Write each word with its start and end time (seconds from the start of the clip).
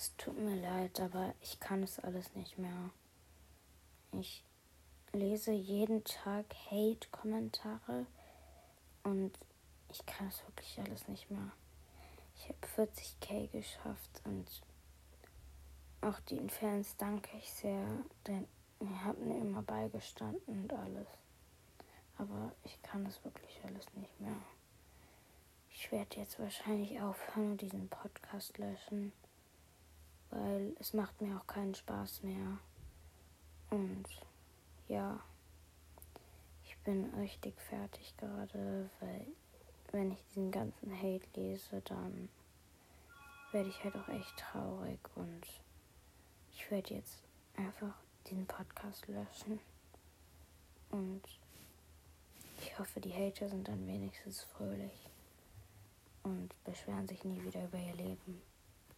Es 0.00 0.16
tut 0.16 0.38
mir 0.38 0.56
leid, 0.56 0.98
aber 0.98 1.34
ich 1.42 1.60
kann 1.60 1.82
es 1.82 1.98
alles 1.98 2.34
nicht 2.34 2.56
mehr. 2.56 2.88
Ich 4.12 4.42
lese 5.12 5.52
jeden 5.52 6.02
Tag 6.04 6.46
Hate-Kommentare 6.70 8.06
und 9.02 9.38
ich 9.90 10.06
kann 10.06 10.28
es 10.28 10.42
wirklich 10.46 10.80
alles 10.80 11.06
nicht 11.06 11.30
mehr. 11.30 11.52
Ich 12.34 12.48
habe 12.48 12.88
40k 12.88 13.48
geschafft 13.48 14.22
und 14.24 14.46
auch 16.00 16.18
den 16.20 16.48
Fans 16.48 16.96
danke 16.96 17.36
ich 17.36 17.52
sehr, 17.52 17.86
denn 18.26 18.48
ihr 18.80 19.04
habt 19.04 19.20
mir 19.20 19.38
immer 19.38 19.60
beigestanden 19.60 20.62
und 20.62 20.72
alles. 20.72 21.08
Aber 22.16 22.54
ich 22.64 22.80
kann 22.80 23.04
es 23.04 23.22
wirklich 23.22 23.60
alles 23.66 23.84
nicht 23.92 24.18
mehr. 24.18 24.40
Ich 25.68 25.92
werde 25.92 26.16
jetzt 26.16 26.38
wahrscheinlich 26.38 27.02
aufhören 27.02 27.50
und 27.50 27.60
diesen 27.60 27.90
Podcast 27.90 28.56
löschen, 28.56 29.12
weil 30.30 30.74
es 30.78 30.92
macht 30.92 31.20
mir 31.20 31.36
auch 31.36 31.46
keinen 31.46 31.74
Spaß 31.74 32.22
mehr. 32.22 32.58
Und 33.70 34.04
ja, 34.88 35.20
ich 36.64 36.76
bin 36.78 37.12
richtig 37.14 37.60
fertig 37.60 38.14
gerade, 38.16 38.90
weil 39.00 39.26
wenn 39.92 40.12
ich 40.12 40.22
diesen 40.28 40.50
ganzen 40.50 40.96
Hate 40.96 41.26
lese, 41.34 41.80
dann 41.84 42.28
werde 43.52 43.68
ich 43.68 43.82
halt 43.82 43.96
auch 43.96 44.08
echt 44.08 44.36
traurig 44.36 45.00
und 45.16 45.42
ich 46.52 46.70
werde 46.70 46.94
jetzt 46.94 47.22
einfach 47.56 47.94
diesen 48.26 48.46
Podcast 48.46 49.06
löschen. 49.08 49.58
Und 50.90 51.22
ich 52.62 52.78
hoffe, 52.78 53.00
die 53.00 53.12
Hater 53.12 53.48
sind 53.48 53.66
dann 53.68 53.86
wenigstens 53.86 54.42
fröhlich 54.42 55.08
und 56.22 56.52
beschweren 56.64 57.08
sich 57.08 57.24
nie 57.24 57.42
wieder 57.42 57.64
über 57.64 57.78
ihr 57.78 57.94
Leben. 57.94 58.42